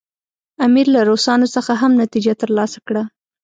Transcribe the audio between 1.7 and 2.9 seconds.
هم نتیجه ترلاسه